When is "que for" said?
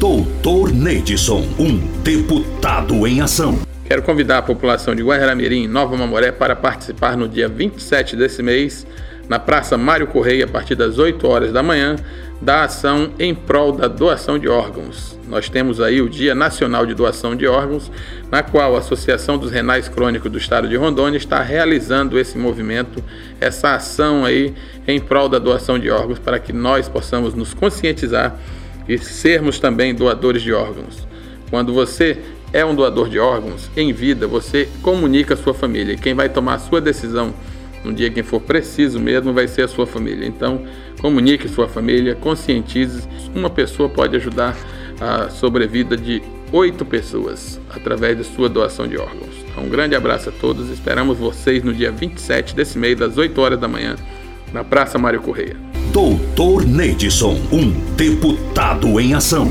38.10-38.40